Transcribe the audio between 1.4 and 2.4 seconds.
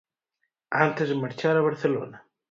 a Barcelona.